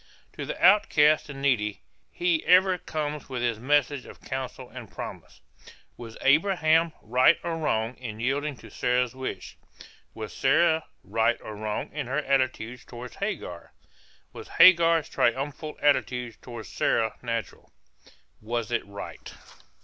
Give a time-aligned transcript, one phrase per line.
[0.33, 5.41] To the outcast and needy he ever comes with his message of counsel and promise.
[5.95, 9.57] Was Abraham right or wrong in yielding to Sarah's wish?
[10.15, 13.73] Was Sarah right or wrong in her attitude toward Hagar?
[14.33, 17.71] Was Hagar's triumphal attitude toward Sarah natural?
[18.41, 19.31] Was it right?